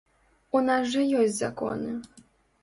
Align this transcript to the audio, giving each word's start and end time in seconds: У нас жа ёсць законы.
У 0.59 0.61
нас 0.69 0.87
жа 0.93 1.03
ёсць 1.19 1.37
законы. 1.41 1.93